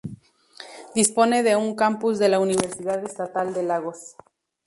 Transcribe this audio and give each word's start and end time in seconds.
Dispone 0.95 1.43
de 1.43 1.53
un 1.63 1.75
campus 1.75 2.17
de 2.17 2.27
la 2.27 2.39
Universidad 2.39 3.03
Estatal 3.05 3.53
de 3.53 3.61
Lagos. 3.61 4.15